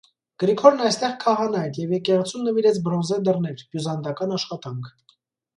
[0.43, 4.91] Գրիգորն այստեղ քահանա էր և եկեղեցուն նվիրեց բրոնզե դռներ (բյուզանդական աշխատանք)։